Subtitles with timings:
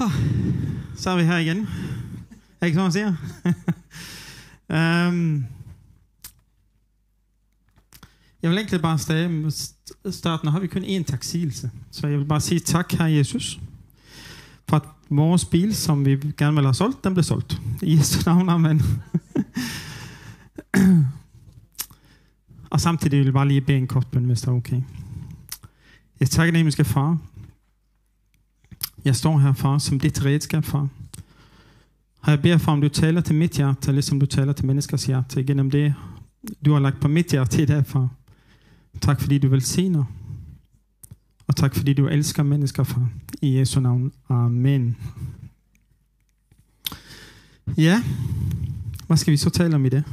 [0.00, 0.10] Ah,
[0.96, 1.68] så er vi her igen.
[2.60, 3.08] Er ikke sådan, man siger?
[5.08, 5.44] um,
[8.42, 9.50] jeg vil egentlig bare starte,
[10.10, 10.44] starte.
[10.44, 11.70] Nu har vi kun én taksigelse.
[11.90, 13.60] Så jeg vil bare sige tak, her Jesus,
[14.68, 17.60] for at vores bil, som vi gerne vil have solgt, den blev solgt.
[17.82, 18.82] I Jesu navn, amen.
[22.70, 24.82] Og samtidig vil jeg bare lige bede en kort bøn, hvis det er okay.
[26.20, 27.18] Jeg takker dig, himmelske far.
[29.04, 30.88] Jeg står her, far, som dit redskab, far.
[32.20, 35.06] Og jeg beder, far, om du taler til mit hjerte, ligesom du taler til menneskers
[35.06, 35.94] hjerte, gennem det,
[36.64, 38.08] du har lagt på mit hjerte i dag, far.
[39.00, 40.04] Tak, fordi du velsigner.
[41.46, 43.08] Og tak, fordi du elsker mennesker, far.
[43.42, 44.12] I Jesu navn.
[44.28, 44.96] Amen.
[47.76, 48.02] Ja,
[49.06, 50.04] hvad skal vi så tale om i det?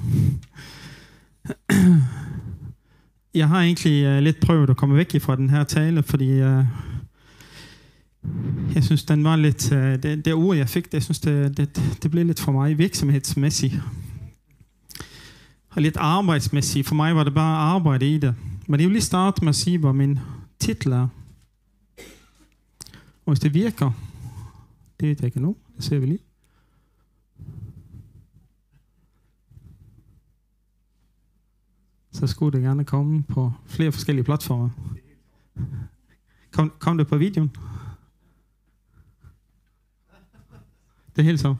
[3.33, 6.65] Jeg har egentlig uh, lidt prøvet at komme væk fra den her tale, fordi uh,
[8.75, 9.71] jeg synes, den var lidt...
[9.71, 12.51] Øh, det, det ord, jeg fik, det, jeg synes, det, det, det blev lidt for
[12.51, 13.75] mig virksomhedsmæssigt.
[15.69, 16.87] Og lidt arbejdsmæssigt.
[16.87, 18.35] For mig var det bare arbejde i det.
[18.67, 20.19] Men jeg vil lige starte med at sige, hvad min
[20.59, 21.07] titel er.
[23.25, 23.91] Og hvis det virker,
[24.99, 26.19] det ved det ikke nu, det ser vi lige.
[32.17, 34.69] så skulle det gerne komme på flere forskellige platformer.
[36.51, 37.51] Kom, kom det på videoen?
[41.17, 41.55] Det er helt så.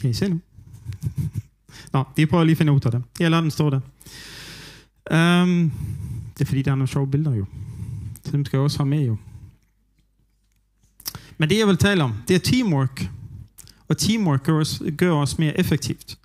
[0.00, 0.40] Kan I se nu?
[1.92, 3.02] Nå, vi prøver lige at finde ud af det.
[3.20, 3.80] Jeg lader den stå der.
[5.42, 5.72] Um,
[6.34, 7.44] det er fordi, der er nogle sjove billeder jo.
[8.24, 9.16] Så dem skal jeg også have med jo.
[11.38, 13.10] Men det, jeg vil tale om, det er teamwork.
[13.88, 16.18] Og teamwork gør os, gør os mere effektivt.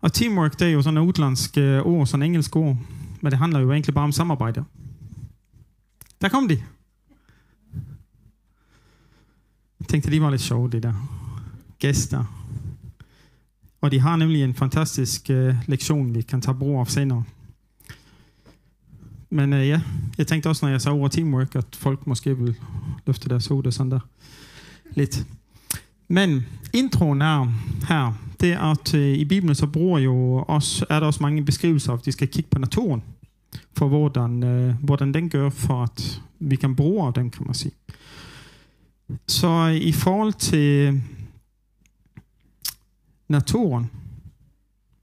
[0.00, 2.76] Og teamwork, det er jo sådan et udlandsk øh, ord, sådan et engelsk ord.
[3.20, 4.64] Men det handler jo egentlig bare om samarbejde.
[6.20, 6.62] Der kom de.
[9.80, 10.94] Jeg tænkte, de var lidt sjove, det der.
[11.78, 12.24] Gæster.
[13.80, 17.24] Og de har nemlig en fantastisk øh, lektion, vi kan tage brug af senere.
[19.30, 19.80] Men øh, ja,
[20.18, 22.56] jeg tænkte også, når jeg så over teamwork, at folk måske vil
[23.06, 24.00] løfte deres hoved og sådan der.
[24.90, 25.26] Lidt.
[26.08, 27.52] Men introen er
[27.88, 31.44] her, det er at øh, i Bibelen så bruger jo også, er der også mange
[31.44, 33.02] beskrivelser af, at de skal kigge på naturen,
[33.76, 37.54] for hvordan, øh, hvordan den gør, for at vi kan bruge af den, kan man
[37.54, 37.72] sige.
[39.28, 41.02] Så i forhold til
[43.28, 43.90] naturen,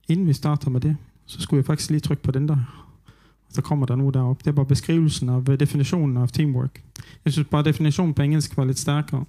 [0.08, 2.58] inden vi starter med det, så skulle jeg faktisk lige trykke på den der.
[3.50, 4.40] Så kommer der nu derop.
[4.40, 6.84] Det er bare beskrivelsen af øh, definitionen af teamwork.
[7.26, 9.26] Jeg synes bare, definitionen på engelsk var lidt stærkere.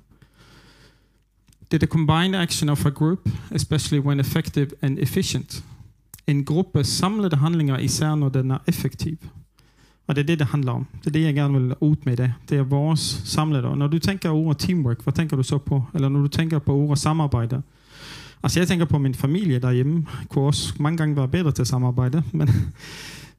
[1.70, 5.65] Det er the combined action of a group, especially when effective and efficient.
[6.26, 9.16] En gruppe samlede handlinger, især når den er effektiv.
[10.06, 10.87] Og det er det, det handler om.
[10.98, 12.32] Det er det, jeg gerne vil ud med det.
[12.48, 13.64] Det er vores samlede.
[13.64, 15.84] Og når du tænker over teamwork, hvad tænker du så på?
[15.94, 17.62] Eller når du tænker på ordet samarbejde?
[18.42, 20.06] Altså jeg tænker på min familie derhjemme.
[20.28, 22.22] Kunne også mange gange være bedre til samarbejde.
[22.32, 22.48] Men,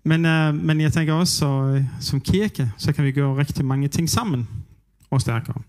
[0.04, 3.66] men, uh, men jeg tænker også, så, øh, som kirke, så kan vi gøre rigtig
[3.66, 4.48] mange ting sammen
[5.10, 5.62] og stærkere.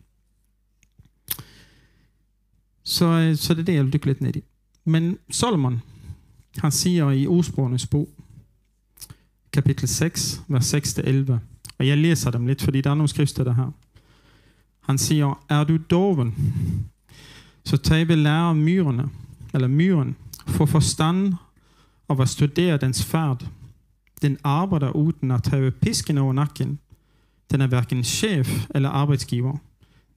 [2.84, 4.42] Så, øh, så det er det, jeg vil dykke lidt ned i.
[4.84, 5.82] Men Solomon,
[6.58, 8.08] han siger i Ordsprogenes bog,
[9.52, 11.32] kapitel 6, vers 6-11,
[11.78, 13.70] og jeg læser dem lidt, fordi der er nogle skriftsteder her.
[14.80, 16.34] Han siger, er du doven,
[17.64, 19.08] så tag ved lære myrene,
[19.54, 21.34] eller myren, få forstand
[22.08, 23.46] og at studere dens færd.
[24.22, 26.78] Den arbejder uden at have pisken over nakken.
[27.50, 29.56] Den er hverken chef eller arbejdsgiver.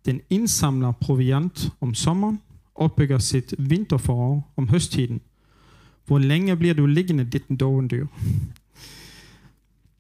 [0.06, 2.42] Den indsamler proviant om sommeren
[2.76, 5.22] opbygger sit vinterforår om høsttiden.
[6.12, 8.08] Hvor længe bliver du liggende, dit dovendyr?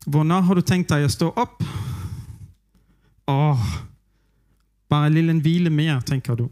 [0.07, 1.63] Hvornår har du tænkt dig at stå op?
[3.27, 3.57] Åh,
[4.89, 6.49] bare en lille hvile mere, tænker du.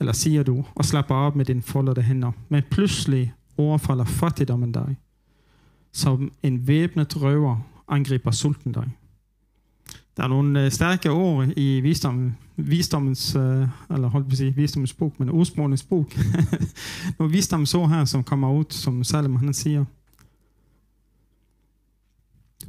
[0.00, 2.32] Eller siger du, og slapper op med dine foldede hænder.
[2.48, 4.96] Men pludselig overfalder fattigdommen dig.
[5.92, 7.56] Som en væbnet røver
[7.88, 8.90] angriber sulten dig.
[10.16, 14.54] Der er nogle øh, stærke ord i visdom, visdommens, øh, eller holdt på at sige,
[14.54, 16.10] visdommens bog, men ordsprogenes bog.
[17.18, 19.84] nogle visdomsord her, som kommer ud, som Salem han siger.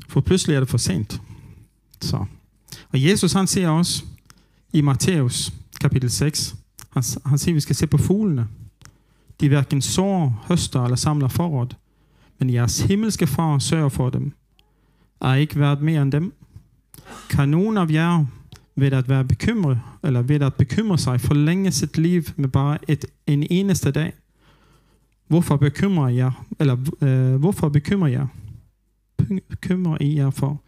[0.10, 1.22] For pludselig er det for sent.
[2.01, 2.25] Så.
[2.90, 4.04] Og Jesus han siger også
[4.74, 6.56] i Matthæus kapitel 6,
[6.89, 8.48] han, han siger, at vi skal se på fuglene.
[9.39, 11.75] De hverken sår, høster eller samler forråd,
[12.39, 14.34] men jeres himmelske far sørger for dem.
[15.22, 16.34] Er ikke værd mere end dem?
[17.33, 18.25] Kan nogen af jer
[18.75, 23.06] ved at være bekymret, eller ved at bekymre sig, forlænge sit liv med bare et,
[23.27, 24.13] en eneste dag?
[25.27, 28.27] Hvorfor bekymrer jeg, eller øh, hvorfor bekymrer jeg?
[29.50, 30.62] bekymrer I jer for,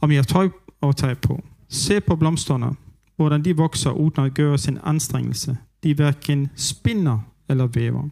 [0.00, 0.48] om jeg tøj
[0.80, 1.44] og tage på.
[1.68, 2.70] Se på blomsterne,
[3.16, 5.56] hvordan de vokser uden at gøre sin anstrengelse.
[5.82, 7.18] De hverken spinder
[7.48, 8.08] eller væver.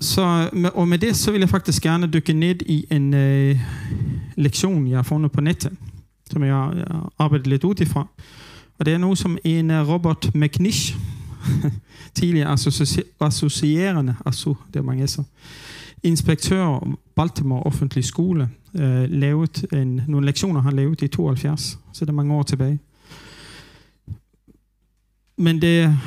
[0.00, 3.60] Så, og med det så vil jeg faktisk gerne dykke ned i en øh,
[4.36, 5.72] lektion, jeg har fundet på nettet,
[6.30, 8.06] som jeg har arbejdet lidt ud ifra.
[8.78, 10.96] Og det er noget som en øh, Robert McNish,
[12.14, 12.56] tidligere
[13.20, 15.22] associerende, altså, det er mange så,
[16.02, 22.08] inspektør Baltimore Offentlig Skole, øh, lavet en, nogle lektioner, han lavet i 72, så det
[22.08, 22.78] er mange år tilbage.
[25.36, 25.98] Men det,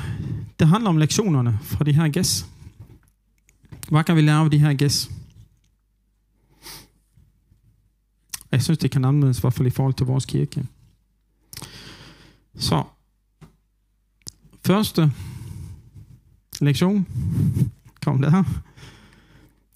[0.60, 2.53] det handler om lektionerne fra de her gæster
[3.90, 5.12] hvad kan vi lære af de her gæs?
[8.52, 10.66] Jeg synes, det kan anvendes i hvert fald i forhold til vores kirke.
[12.56, 12.84] Så,
[14.66, 15.12] første
[16.62, 17.08] lektion,
[18.02, 18.44] kom der.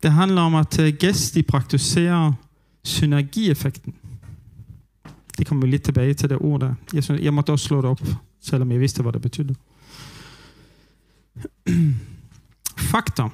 [0.04, 2.34] Det handler om, at øh, gæst de praktiserer
[2.84, 3.96] synergieffekten.
[5.38, 6.74] Det kommer vi lidt tilbage til det ord der.
[6.94, 8.02] Jeg, synes, jeg måtte også slå det op,
[8.42, 9.56] selvom jeg vidste, hvad det betydde.
[12.92, 13.30] Fakta.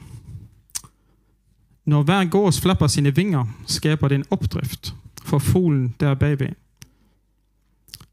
[1.86, 6.50] Når hver gås flapper sine vinger, skaber det en opdrift for fuglen der bagved.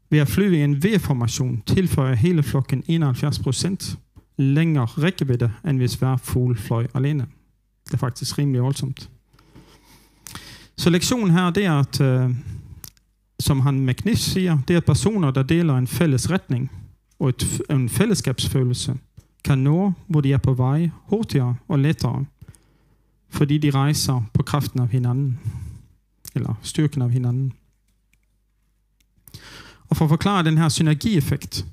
[0.09, 3.97] Ved at flyve i en V-formation tilføjer hele flokken 71%
[4.37, 7.25] længere rækkevidde, end hvis hver fugl fløj alene.
[7.85, 9.09] Det er faktisk rimelig voldsomt.
[10.77, 12.29] Så lektionen her, det er, at, øh,
[13.39, 16.71] som han McNish siger, det er, at personer, der deler en fælles retning
[17.19, 18.95] og et, en fællesskabsfølelse,
[19.43, 22.25] kan nå, hvor de er på vej, hurtigere og lettere,
[23.31, 25.39] fordi de rejser på kraften af hinanden,
[26.35, 27.53] eller styrken af hinanden.
[29.89, 31.65] Og for at forklare den her synergieffekt,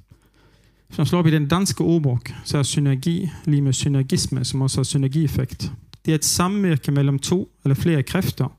[0.88, 4.78] hvis slår op i den danske ordbog, så er synergi lige med synergisme, som også
[4.78, 5.72] har synergieffekt.
[6.04, 8.58] Det er et samvirke mellem to eller flere kræfter,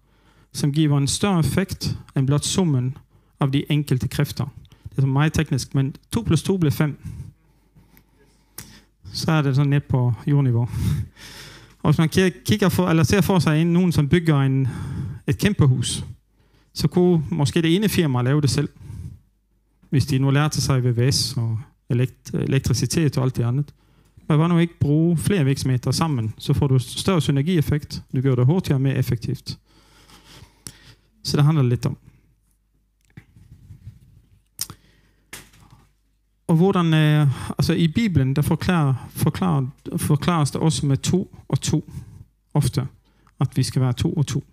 [0.54, 2.98] som giver en større effekt end blot summen
[3.40, 4.46] af de enkelte kræfter.
[4.96, 6.98] Det er meget teknisk, men 2 plus 2 bliver 5.
[9.14, 10.70] Så er det sådan net på jordniveau.
[11.84, 12.10] Og hvis man
[12.46, 14.68] kigger for, eller ser for sig en, nogen, som bygger en,
[15.28, 16.04] et kæmpe hus,
[16.74, 18.70] så kunne måske det ene firma lave det selv.
[19.90, 21.60] Hvis de nu lærte sig VVS og
[21.94, 23.74] elekt- elektricitet og alt det andet.
[24.28, 28.04] Men hvad nu ikke bruge flere virksomheder sammen, så får du større synergieffekt.
[28.16, 29.58] Du gør det hurtigere og mere effektivt.
[31.24, 31.98] Så det handler lidt om.
[36.50, 39.68] Og hvordan, øh, altså i Bibelen, der forklarer, forklarer,
[39.98, 41.92] forklares det også med to og to
[42.54, 42.88] ofte,
[43.40, 44.44] at vi skal være to og to.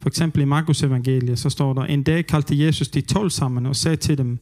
[0.00, 3.66] For eksempel i Markus evangeliet, så står der, en dag kaldte Jesus de tolv sammen
[3.66, 4.38] og sagde til dem,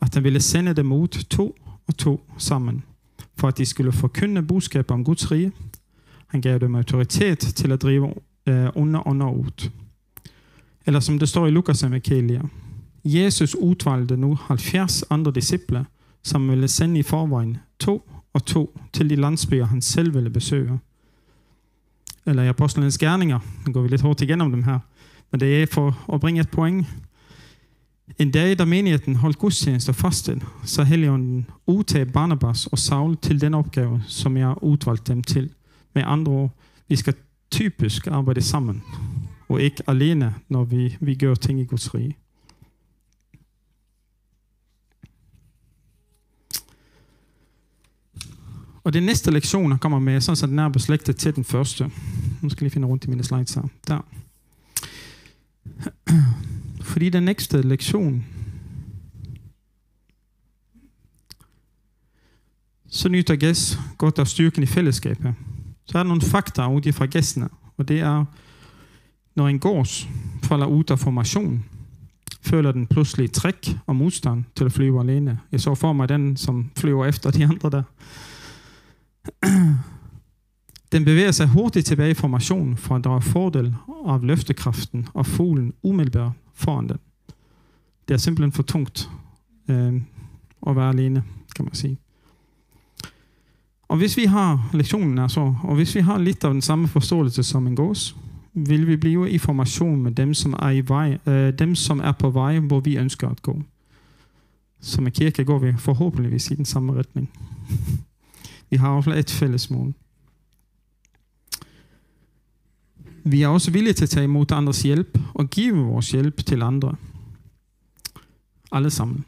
[0.00, 1.56] at han ville sende dem ud to
[1.86, 2.82] og to sammen,
[3.36, 5.52] for at de skulle forkynde budskab om Guds rige.
[6.26, 8.14] Han gav dem autoritet til at drive
[8.46, 9.70] øh, under ånder ud.
[10.86, 12.42] Eller som det står i Lukas evangeliet,
[13.04, 15.86] Jesus udvalgte nu 70 andre disciple,
[16.22, 20.78] som ville sende i forvejen to og to til de landsbyer, han selv ville besøge.
[22.26, 24.78] Eller i Apostlenes Gerninger, nu går vi lidt hårdt igennem dem her,
[25.30, 26.86] men det er for at bringe et point.
[28.18, 33.40] En dag, da menigheden holdt gudstjeneste og fastet, så Helligånden udtag Barnabas og Saul til
[33.40, 35.50] den opgave, som jeg udvalgte dem til.
[35.94, 36.50] Med andre ord,
[36.88, 37.14] vi skal
[37.50, 38.82] typisk arbejde sammen,
[39.48, 42.16] og ikke alene, når vi, vi gør ting i Guds rige.
[48.88, 51.90] Og det næste lektion kommer med, sådan så den er beslægtet til den første.
[52.42, 53.62] Nu skal jeg lige finde rundt i mine slides her.
[53.88, 54.04] Der.
[56.90, 58.24] Fordi den næste lektion,
[62.88, 65.34] så nyter gæst godt af styrken i fællesskabet.
[65.86, 68.24] Så er der nogle fakta ud fra gæstene, og det er,
[69.34, 70.08] når en gås
[70.42, 71.64] falder ud af formation,
[72.42, 75.38] føler den pludselig træk og modstand til at flyve alene.
[75.52, 77.82] Jeg så for mig den, som flyver efter de andre der.
[80.92, 83.74] Den bevæger sig hurtigt tilbage i formationen for at drage fordel
[84.06, 86.98] af løftekraften og fuglen umiddelbart foran den.
[88.08, 89.10] Det er simpelthen for tungt
[89.68, 89.94] øh,
[90.66, 91.22] at være alene,
[91.56, 91.98] kan man sige.
[93.88, 96.88] Og hvis vi har lektionen er så, og hvis vi har lidt af den samme
[96.88, 98.16] forståelse som en gås,
[98.54, 102.12] vil vi blive i formation med dem, som er, i vej, øh, dem, som er
[102.12, 103.62] på vej, hvor vi ønsker at gå.
[104.80, 107.30] Som en kirke går vi forhåbentligvis i den samme retning.
[108.70, 109.94] Vi har også et fælles mål.
[113.24, 116.62] Vi er også villige til at tage imod andres hjælp og give vores hjælp til
[116.62, 116.94] andre.
[118.72, 119.24] Alle sammen.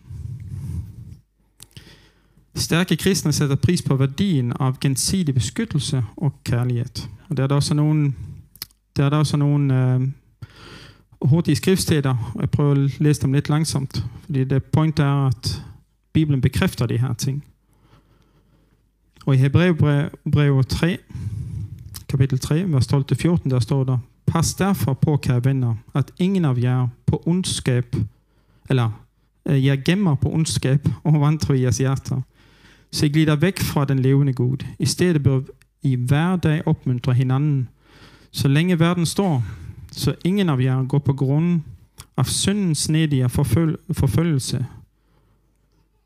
[2.55, 7.09] Stærke kristne sætter pris på værdien af gensidig beskyttelse og kærlighed.
[7.29, 8.15] Og der er der også nogle,
[8.97, 10.09] Der er der også nogle øh,
[11.23, 12.33] hurtige skriftsteder.
[12.41, 15.63] Jeg prøver at læse dem lidt langsomt, fordi det point er, at
[16.13, 17.45] Bibelen bekræfter de her ting.
[19.27, 20.99] Og i Hebreerbrevet 3,
[22.09, 26.57] kapitel 3, vers 12-14, der står der, Pas derfor på, kære venner, at ingen af
[26.57, 27.97] jer på ondskab,
[28.69, 28.91] eller
[29.47, 32.21] øh, jeg gemmer på ondskab og vantro i jeres hjerter,
[32.93, 34.57] så I glider væk fra den levende Gud.
[34.79, 35.41] I stedet bør
[35.83, 37.69] I hver dag opmuntre hinanden,
[38.31, 39.45] så længe verden står,
[39.93, 41.61] så ingen af jer går på grund
[42.17, 44.67] af syndens nedige forføl forfølgelse,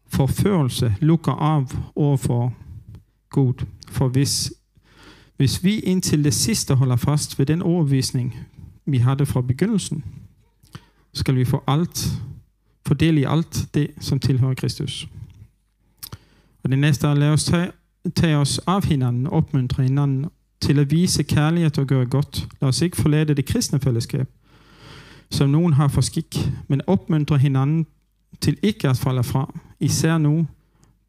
[0.06, 1.64] forførelse lukker af
[1.96, 2.52] overfor
[3.34, 3.64] Gud.
[3.88, 4.52] For hvis,
[5.36, 8.34] hvis vi indtil det sidste holder fast ved den overvisning,
[8.86, 10.04] vi havde fra begyndelsen,
[11.12, 12.08] skal vi få alt,
[12.86, 15.08] fordele i alt det, som tilhører Kristus.
[16.62, 17.70] Og det næste er, lad os tage,
[18.16, 20.26] tage os af hinanden, opmuntre hinanden
[20.60, 22.48] til at vise kærlighed og gøre godt.
[22.60, 24.28] Lad os ikke forlade det kristne fællesskab,
[25.30, 26.38] som nogen har for skik,
[26.68, 27.86] men opmuntre hinanden
[28.40, 30.46] til ikke at falde fra, især nu,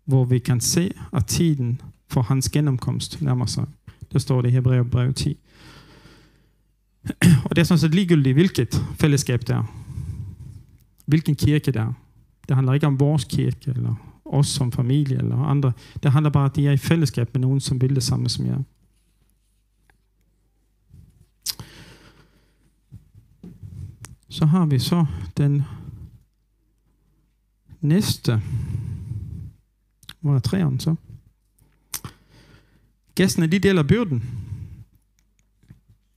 [0.06, 3.66] hvor vi kan se, at tiden for hans gennemkomst nærmer sig.
[4.14, 5.38] Der står det i Hebræerbrev 10.
[7.46, 9.64] Og det er sådan set ligegyldigt, hvilket fællesskab det er.
[11.06, 11.94] Hvilken kirke det er.
[12.48, 13.96] Det handler ikke om vores kirke, eller
[14.26, 15.72] os som familie, eller andre.
[16.04, 18.30] Det handler bare om, at de er i fællesskab med nogen, som vil det samme
[18.30, 18.60] som jer.
[24.30, 25.06] Så har vi så
[25.38, 25.64] den
[27.82, 28.42] næste.
[30.20, 30.96] Hvor er træerne så?
[33.16, 34.24] Gæstene, de deler byrden.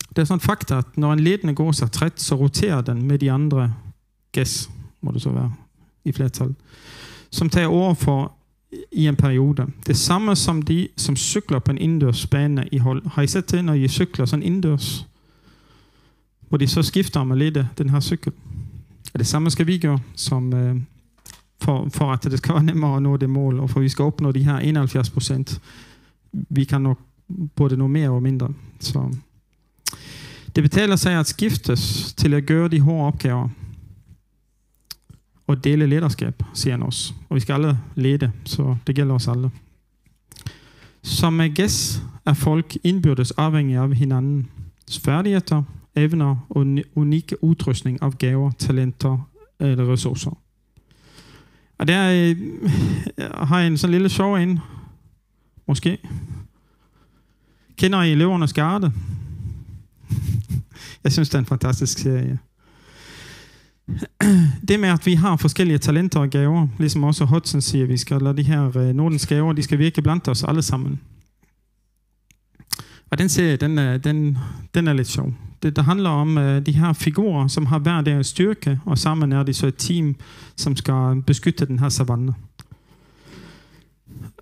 [0.08, 3.02] Det er sådan et fakta, at når en ledende går sig træt, så roterer den
[3.02, 3.74] med de andre
[4.32, 5.52] gæs, må det så være
[6.04, 6.54] i flertal,
[7.30, 8.32] som tager over for
[8.92, 9.66] i en periode.
[9.86, 13.06] Det samme som de, som cykler på en indendørs bane i hold.
[13.06, 15.06] Har I set det, når I cykler sådan indendørs?
[16.48, 18.32] Hvor de så skifter om at lede den her cykel.
[19.14, 20.76] Og det samme skal vi gøre, som, øh,
[21.60, 23.88] for, for at det skal være nemmere at nå det mål, og for at vi
[23.88, 25.60] skal opnå de her 71 procent
[26.32, 26.99] vi kan nok
[27.56, 28.49] både nå mere og mindre.
[28.80, 29.14] Så
[30.56, 33.49] det betaler sig at skiftes til at gøre de hårde opgaver
[35.47, 37.14] og dele lederskab, siger han også.
[37.28, 39.50] Og vi skal alle lede, så det gælder os alle.
[41.02, 45.62] Som er gæst er folk indbyrdes afhængige af hinandens færdigheder,
[45.97, 49.28] evner og unikke udrustning af gaver, talenter
[49.61, 50.38] eller ressourcer.
[51.78, 52.37] Og der øh,
[53.35, 54.58] har jeg en sådan lille sjov ind,
[55.68, 55.98] Måske.
[57.76, 58.92] Kender I elevernes Garde?
[61.04, 62.38] Jeg synes, det er en fantastisk serie.
[64.68, 68.22] Det med, at vi har forskellige talenter og gaver, ligesom også Hudson siger, vi skal
[68.22, 71.00] lade de her øh, Nordens gaver, de skal virke blandt os alle sammen.
[73.10, 74.38] Og den serie, den er, den,
[74.75, 75.34] den er lidt sjov.
[75.62, 79.32] Det, der handler om øh, de her figurer, som har hver deres styrke, og sammen
[79.32, 80.16] er de så et team,
[80.56, 82.34] som skal beskytte den her savanne.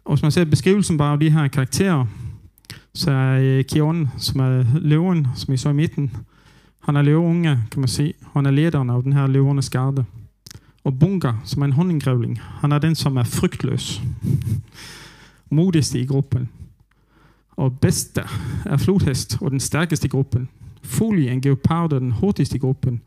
[0.07, 2.07] Og hvis man ser beskrivelsen bare af de her karakterer,
[2.95, 6.17] så er øh, Kion, som er løven, som I så i midten,
[6.81, 8.15] han er løveunge, kan man se.
[8.33, 10.05] Han er lederen af den her løvernes garde.
[10.85, 14.03] Og Bunga, som er en honninggrævling, han er den, som er frygtløs.
[15.51, 16.49] Modigste i gruppen.
[17.51, 18.23] Og bedste
[18.65, 20.49] er flodhest og den stærkeste i gruppen.
[20.83, 23.01] Folie en geopard og den hurtigste i gruppen.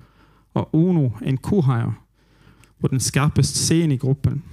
[0.54, 1.92] Og Uno en kohajer
[2.82, 4.44] og den skarpeste scene i gruppen.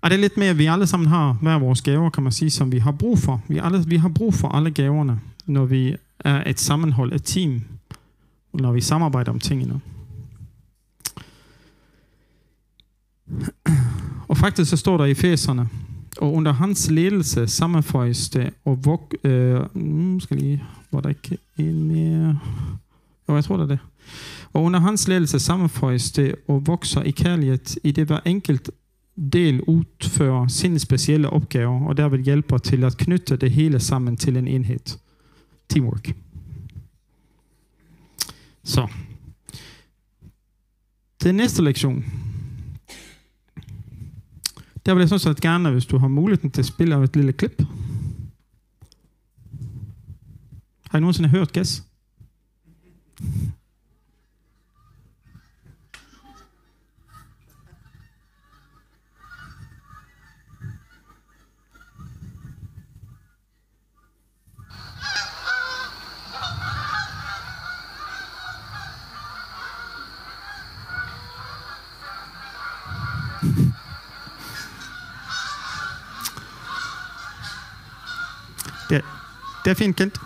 [0.00, 2.32] Og det er lidt med, at vi alle sammen har hver vores gaver, kan man
[2.32, 3.42] sige, som vi har brug for.
[3.48, 7.62] Vi, alle, vi har brug for alle gaverne, når vi er et sammenhold, et team,
[8.52, 9.80] når vi samarbejder om tingene.
[14.28, 15.68] Og faktisk så står der i fæserne,
[16.18, 21.38] og under hans ledelse sammenføjes det, og vok, øh, hmm, skal lige, var der ikke
[21.58, 22.38] en mere?
[23.28, 23.78] Jo, jeg tror det er det.
[24.52, 28.70] Og under hans ledelse sammenføjes det og vokser i kærlighed i det hver enkelt
[29.32, 34.36] del udfører sine specielle opgaver, og derved hjælper til at knytte det hele sammen til
[34.36, 34.98] en enhed.
[35.68, 36.12] Teamwork.
[38.64, 38.88] Så.
[41.22, 42.04] Den næste lektion.
[44.86, 47.32] Der vil jeg sådan set gerne, hvis du har muligheden til at spille et lille
[47.32, 47.62] klip.
[50.90, 51.84] Har I nogensinde hørt gas?
[78.90, 79.04] Det,
[79.64, 80.20] det er fint kendt.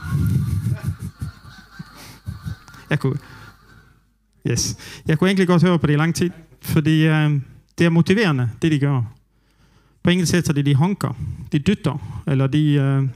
[2.91, 3.19] Jeg kunne,
[4.47, 4.77] yes.
[5.07, 6.31] jeg kunne egentlig godt høre på det i lang tid,
[6.61, 7.41] fordi øh,
[7.79, 9.03] det er motiverende, det de gør.
[10.03, 11.17] På engelsk hedder det, de honker,
[11.53, 13.09] de dytter, eller de, øh,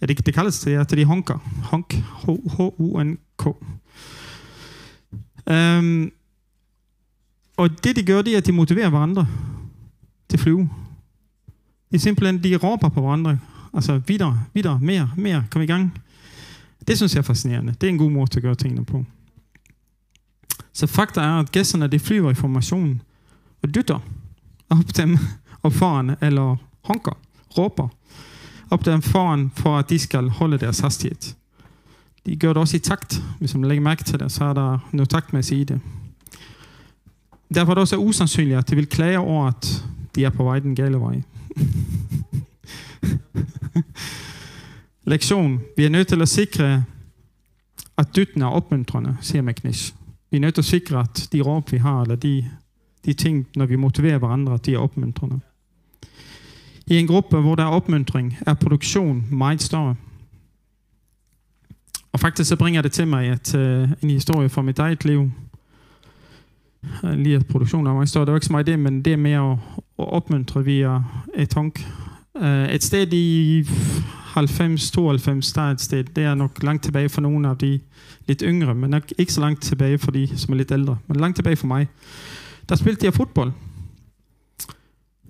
[0.00, 1.38] ja, det, det kaldes det, at de honker.
[1.62, 3.46] Honk, H-U-N-K.
[3.46, 6.12] Um, øhm,
[7.56, 9.26] og det de gør, det er, at de motiverer hverandre
[10.28, 10.70] til at flyve.
[11.92, 13.38] De simpelthen, de råber på hverandre.
[13.74, 15.98] Altså, videre, videre, mere, mere, kom i gang.
[16.88, 17.74] Det synes jeg er fascinerende.
[17.80, 19.04] Det er en god måde at gøre tingene på.
[20.72, 23.02] Så fakta er, at gæsterne de flyver i formationen
[23.62, 23.98] og dytter
[24.70, 25.18] op dem
[25.62, 27.18] op foran, eller honker,
[27.58, 27.88] råber
[28.70, 31.34] op dem foran, for at de skal holde deres hastighed.
[32.26, 33.22] De gør det også i takt.
[33.38, 35.80] Hvis man lægger mærke til det, så er der noget taktmæssigt i det.
[37.54, 40.58] Derfor er det også usandsynligt, at de vil klage over, at de er på vej
[40.58, 41.22] den gale vej.
[45.04, 45.60] Lektion.
[45.76, 46.84] Vi er nødt til at sikre,
[47.98, 49.94] at dytten er opmuntrende, siger McNish.
[50.30, 52.50] Vi er nødt til at sikre, at de råb, vi har, eller de,
[53.04, 55.40] de ting, når vi motiverer hverandre, at de er opmuntrende.
[56.86, 59.96] I en gruppe, hvor der er opmuntring, er produktion meget større.
[62.12, 65.30] Og faktisk så bringer det til mig at øh, en historie fra mit eget liv.
[67.04, 68.24] Øh, lige at produktionen er meget større.
[68.24, 69.58] Det var ikke så meget det, men det er mere at,
[69.98, 71.02] at opmuntre via
[71.34, 71.86] et tank.
[72.34, 73.64] Uh, øh, et sted i
[74.36, 77.80] 90-92, der er et sted, det er nok langt tilbage for nogle af de
[78.26, 81.16] lidt yngre, men nok ikke så langt tilbage for de, som er lidt ældre, men
[81.16, 81.88] langt tilbage for mig.
[82.68, 83.52] Der spilte jeg fodbold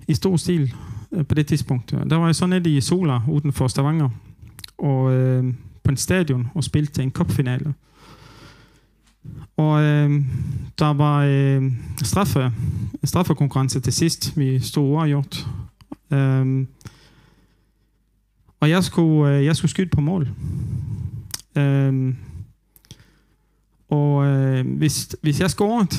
[0.08, 0.74] i stor stil
[1.12, 1.90] øh, på det tidspunkt.
[1.90, 4.08] Der var jeg så nede i Sola uden for Stavanger,
[4.78, 5.54] og øh,
[5.84, 7.74] på en stadion og spilte en kopfinale.
[9.56, 10.24] Og øh,
[10.78, 12.52] der var øh, straffe,
[13.04, 14.38] straffekonkurrence til sidst.
[14.38, 15.46] Vi stod overgjort.
[16.10, 16.66] Øh,
[18.62, 20.28] og jeg skulle, øh, jeg skulle skyde på mål.
[21.56, 22.16] Øhm,
[23.88, 25.96] og øh, hvis, hvis jeg scorede,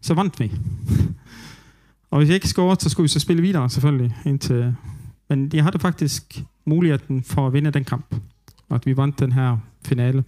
[0.00, 0.52] så vandt vi.
[2.10, 4.16] og hvis jeg ikke scorede, så skulle vi så spille videre, selvfølgelig.
[4.24, 4.74] Indtil,
[5.28, 8.14] men jeg havde faktisk muligheden for at vinde den kamp.
[8.68, 10.24] Og at vi vandt den her finale.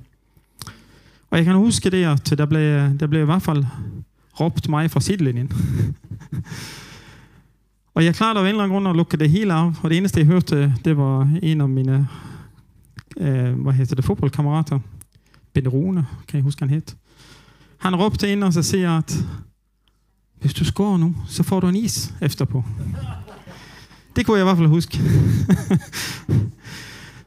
[1.30, 3.64] Og jeg kan huske det, at der blev, der blev i hvert fald
[4.40, 5.52] råbt mig fra sidelinjen.
[7.94, 9.72] og jeg klarede af en eller anden grund at lukke det hele af.
[9.82, 12.08] Og det eneste, jeg hørte, det var en af mine
[13.16, 14.78] øh, hvad hedder det, fodboldkammerater.
[15.54, 16.82] Ben Rune, kan jeg huske, han hed.
[17.78, 19.24] Han råbte ind og så siger, at
[20.40, 22.64] hvis du scorer nu, så får du en is efterpå.
[24.16, 24.98] Det kunne jeg i hvert fald huske.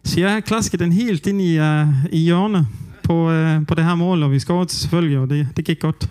[0.03, 2.67] så jeg klaskede den helt ind i, uh, i hjørnet
[3.03, 6.09] på, uh, på det her mål, og vi scorede selvfølgelig, og det, det gik godt.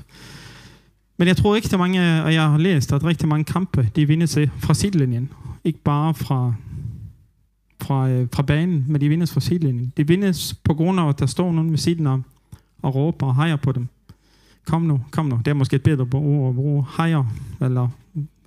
[1.16, 4.26] Men jeg tror rigtig mange, og jeg har læst, at rigtig mange kampe, de vinder
[4.26, 5.30] sig fra sidelinjen.
[5.64, 6.54] Ikke bare fra,
[7.82, 9.92] fra, øh, fra banen, men de vindes fra sidelinjen.
[9.96, 12.18] De vindes på grund af, at der står nogen ved siden af
[12.82, 13.88] og råber og hejer på dem.
[14.66, 15.36] Kom nu, kom nu.
[15.44, 16.84] Det er måske et bedre ord at bruge.
[16.96, 17.24] Hejer,
[17.60, 17.88] eller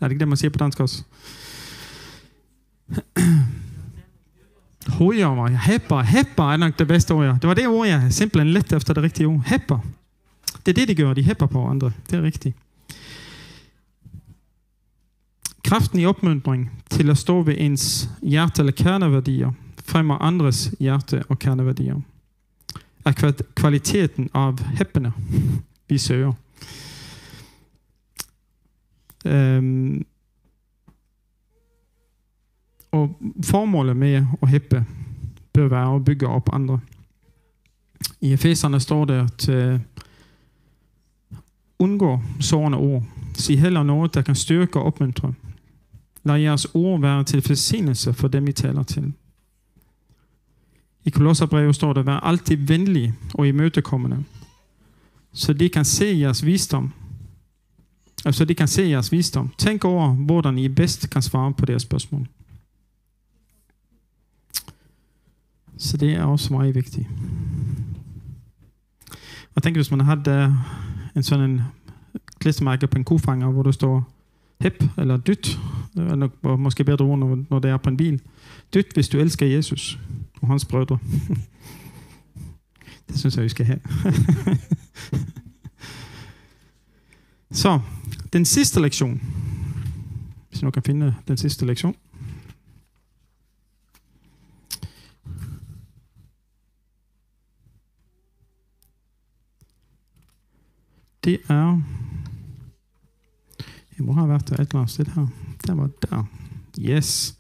[0.01, 1.03] er det ikke det, man siger på dansk også?
[4.87, 5.59] Hojer mig.
[5.59, 6.01] Hepper.
[6.01, 7.39] Hepper er nok det bedste ord.
[7.41, 9.43] Det var det ord, jeg simpelthen lidt efter det rigtige ord.
[9.45, 9.79] Hepper.
[10.67, 11.13] Det er det, de gør.
[11.13, 11.91] De hæpper på andre.
[12.09, 12.55] Det er rigtigt.
[15.63, 19.51] Kraften i opmuntring til at stå ved ens hjerte eller kerneværdier
[19.83, 22.01] fremmer andres hjerte og kerneværdier.
[23.05, 25.13] Er kvaliteten af heppene
[25.89, 26.33] vi søger.
[29.25, 30.05] Um,
[32.91, 34.85] og formålet med at hæppe
[35.53, 36.79] bør være at bygge op andre.
[38.21, 39.49] I Efeserne står det, at
[41.79, 43.03] uh, undgå sårende ord.
[43.33, 45.33] Sig heller noget, der kan styrke og opmuntre.
[46.23, 49.13] Lad jeres ord være til forsenelse for dem, I taler til.
[51.05, 54.23] I Kolosserbrevet står der, vær altid venlig og imødekommende,
[55.33, 56.93] så de kan se jeres visdom.
[58.25, 59.53] Altså de kan se jeres visdom.
[59.57, 62.27] Tænk over, hvordan I bedst kan svare på deres spørgsmål.
[65.77, 67.07] Så det er også meget vigtigt.
[69.55, 70.57] Jeg tænker, hvis man havde
[71.17, 71.61] en sådan en
[72.39, 74.13] klistermærke på en kofanger, hvor der står
[74.61, 75.59] hep eller dyt,
[75.95, 78.21] eller måske bedre ord, når, når det er på en bil.
[78.73, 79.99] Dyt, hvis du elsker Jesus
[80.41, 80.97] og hans brødre.
[83.07, 83.79] det synes jeg, vi skal have.
[87.51, 87.79] Så,
[88.33, 89.21] den sidste lektion.
[90.49, 91.95] Hvis du kan finde den sidste lektion.
[101.27, 101.81] Det er...
[103.97, 105.27] Hvor har have været der et sted her.
[105.67, 106.23] Der var der.
[106.79, 107.37] Yes.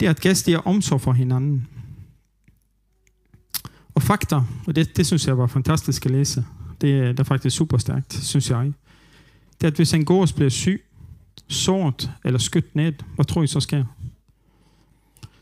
[0.00, 1.68] Det er at gæster er omsorg for hinanden.
[3.94, 4.36] Og fakta,
[4.66, 6.44] og det, det synes jeg var fantastisk at læse,
[6.80, 8.72] det, det er faktisk super stærkt, synes jeg.
[9.60, 10.84] Det er, at hvis en gås bliver syg,
[11.48, 13.84] såret eller skudt ned, hvad tror I så sker?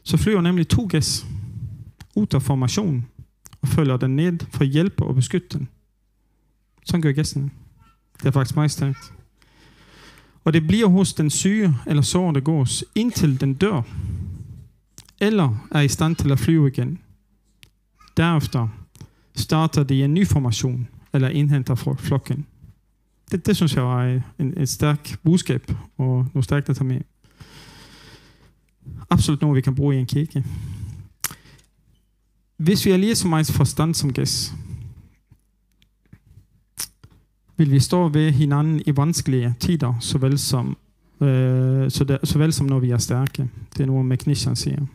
[0.03, 1.27] Så flyver nemlig to gæs
[2.16, 3.07] ud af formationen
[3.61, 5.68] og følger den ned for at hjælpe og beskytte den.
[6.88, 7.53] Sådan gør gæsten.
[8.18, 9.12] Det er faktisk meget stærkt.
[10.44, 13.83] Og det bliver hos den syge eller sårede gås, indtil den dør,
[15.20, 16.98] eller er i stand til at flyve igen.
[18.16, 18.68] Derefter
[19.37, 22.46] starter de en ny formation, eller indhenter fra flokken.
[23.31, 26.88] Det, det synes jeg var øh, en, et stærkt budskab, og noget stærkt at tage
[26.88, 27.01] med.
[29.11, 30.44] Absolut noget, vi kan bruge i en kirke.
[32.57, 34.55] Hvis vi er lige så meget forstand som gæst,
[37.59, 40.77] vil vi stå ved hinanden i vanskelige tider, såvel som,
[41.21, 43.49] øh, så det, såvel som når vi er stærke.
[43.77, 44.87] Det er noget, McNishan siger.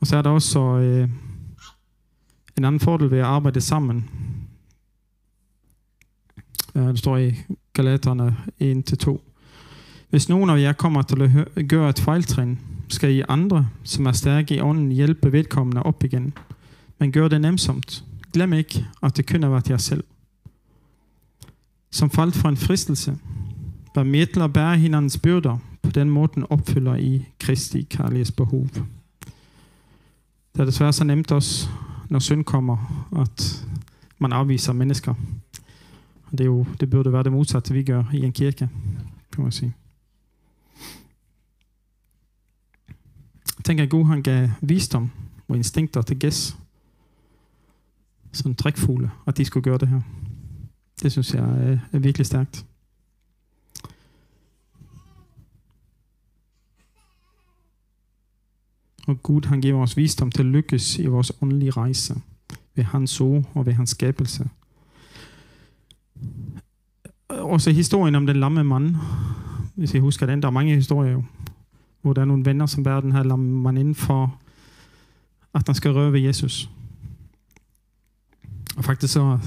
[0.00, 1.08] Og så er der også øh,
[2.56, 4.10] en anden fordel ved at arbejde sammen.
[6.74, 7.34] Øh, det står i
[7.72, 9.18] Galaterne 1-2.
[10.10, 11.22] Hvis nogen af jer kommer til
[11.56, 16.04] at gøre et fejltrin, skal I andre, som er stærke i ånden, hjælpe vedkommende op
[16.04, 16.34] igen.
[16.98, 18.04] Men gør det nemsomt.
[18.32, 20.04] Glem ikke, at det kun har været jer selv.
[21.90, 23.18] Som faldt for en fristelse,
[23.94, 25.58] var medler til bære hinandens byrder.
[25.82, 28.68] På den måten opfylder I Kristi kærlighedsbehov.
[30.54, 31.68] Det er desværre så nemt også,
[32.08, 33.66] når synd kommer, at
[34.18, 35.14] man afviser mennesker.
[36.24, 38.68] Og det, er jo, det burde være det modsatte, vi gør i en kirke,
[39.32, 39.74] kan man sige.
[43.64, 45.10] Tænk at Gud han gav visdom
[45.48, 46.56] og instinkter til gæst
[48.36, 50.00] sådan trækfugle, at de skulle gøre det her.
[51.02, 52.66] Det synes jeg er, er virkelig stærkt.
[59.06, 62.14] Og Gud han giver os visdom til at lykkes i vores åndelige rejse
[62.74, 64.48] ved hans ord og ved hans skabelse.
[67.28, 68.96] Også historien om den lamme mand,
[69.74, 71.24] hvis I husker den, der er mange historier jo,
[72.02, 74.40] hvor der er nogle venner, som bærer den her lamme mand inden for,
[75.54, 76.70] at han skal røre ved Jesus.
[78.76, 79.38] Og faktisk så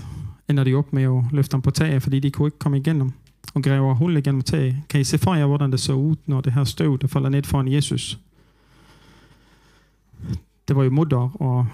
[0.49, 3.11] ender de op med at løfte ham på taget, fordi de kunne ikke komme igennem
[3.53, 4.75] og graver hul igennem taget.
[4.89, 7.29] Kan I se for jer, hvordan det så ud, når det her støv, der falder
[7.29, 8.19] ned foran Jesus?
[10.67, 11.67] Det var jo mudder og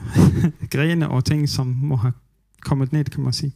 [0.72, 2.12] grene og ting, som må have
[2.60, 3.52] kommet ned, kan man sige.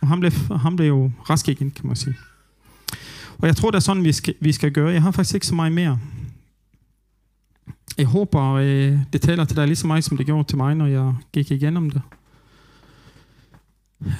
[0.00, 2.14] Og han blev, han blev jo rask igen, kan man sige.
[3.38, 4.92] Og jeg tror, det er sådan, vi skal, vi skal gøre.
[4.92, 5.98] Jeg har faktisk ikke så meget mere.
[7.98, 10.74] Jeg håber, øh, det taler til dig lige så meget, som det gjorde til mig,
[10.74, 12.02] når jeg gik igennem det.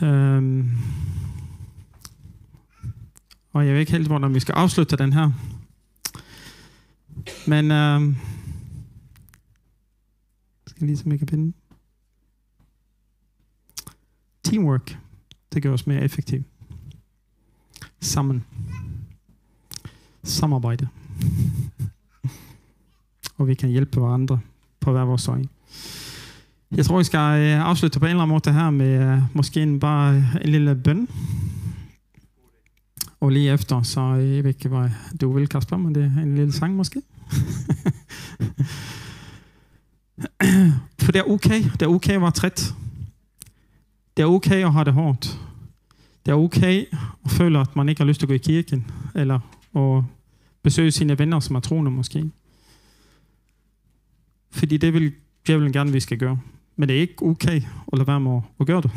[0.03, 0.71] Um,
[3.53, 5.33] og jeg ved ikke helt, hvordan vi skal afslutte den her.
[7.47, 8.17] Men um,
[10.67, 11.53] skal jeg lige se, om jeg kan finde.
[14.45, 14.99] Teamwork,
[15.53, 16.45] det gør os mere effektive.
[18.01, 18.45] Sammen.
[20.25, 20.89] Samarbejde.
[23.37, 24.41] Og vi kan hjælpe hverandre
[24.81, 25.45] på hver vores vej.
[26.77, 29.63] Jeg tror, vi skal øh, afslutte på en eller anden måde her med øh, måske
[29.63, 31.09] en, bare øh, en lille bøn.
[33.21, 36.35] Og lige efter, så jeg ved ikke, hvad du vil, Kasper, men det er en
[36.35, 37.03] lille sang måske.
[41.03, 41.65] For det er okay.
[41.65, 42.75] Det er okay at være træt.
[44.17, 45.41] Det er okay at have det hårdt.
[46.27, 46.85] Det er okay
[47.25, 49.41] at føle, at man ikke har lyst til at gå i kirken, eller
[49.77, 50.03] at
[50.63, 52.31] besøge sine venner, som er troende måske.
[54.57, 55.13] Fordi det vil
[55.47, 56.39] djævlen gerne, vi skal gøre.
[56.77, 57.57] Men det er ikke okay
[57.93, 58.91] at lade være med at gøre det.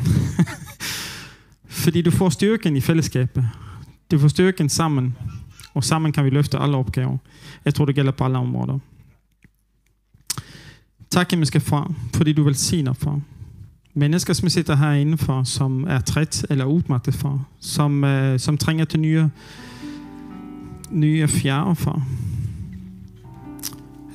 [1.82, 3.48] Fordi du får styrken i fællesskabet.
[4.10, 5.16] Du får styrken sammen.
[5.74, 7.18] Og sammen kan vi løfte alle opgaver.
[7.64, 8.78] Jeg tror, det gælder på alle områder.
[11.10, 13.20] Tak, himmelske far, fordi du velsigner, far.
[13.94, 18.84] Mennesker, som sitter herinde for, som er træt eller udmattet for, som, øh, som trænger
[18.84, 19.30] til nye,
[20.90, 22.02] nye fjerde for,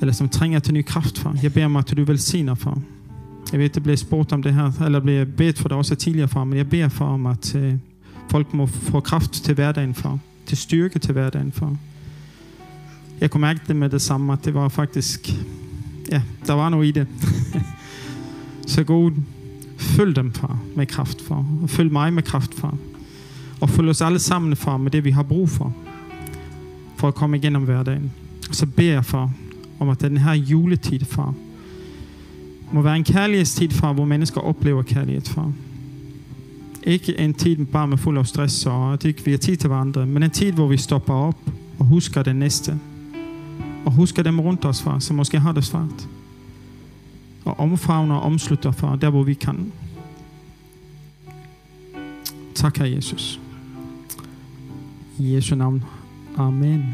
[0.00, 1.36] eller som trænger til ny kraft far.
[1.42, 2.78] Jeg beder om, at du velsigner far.
[3.52, 6.28] Jeg ved, det bliver spurgt om det her, eller bliver bedt for det også tidligere
[6.28, 7.74] far, men jeg beder for om, at øh,
[8.30, 10.18] folk må få kraft til hverdagen far.
[10.46, 11.76] til styrke til hverdagen far.
[13.20, 15.32] Jeg kunne mærke det med det samme, at det var faktisk,
[16.12, 17.06] ja, der var noget i det.
[18.66, 19.12] Så god,
[19.78, 21.44] følg dem, far, med kraft, far.
[21.62, 22.74] Og følg mig med kraft, far.
[23.60, 25.74] Og følg os alle sammen, far, med det, vi har brug for.
[26.96, 28.12] For at komme igennem hverdagen.
[28.50, 29.30] Så beder jeg, far,
[29.78, 31.34] om at den her juletid, far,
[32.72, 35.52] må være en kærlighedstid, far, hvor mennesker oplever kærlighed, far.
[36.82, 39.68] Ikke en tid bare med fuld af stress og at ikke vi har tid til
[39.68, 41.38] hverandre, men en tid, hvor vi stopper op
[41.78, 42.78] og husker den næste.
[43.84, 46.08] Og husker dem rundt os, far, som måske har det svært.
[47.44, 49.72] Og omfavner og omslutter, far, der hvor vi kan.
[52.54, 53.40] Tak, Herre Jesus.
[55.18, 55.84] I Jesu navn.
[56.36, 56.84] Amen.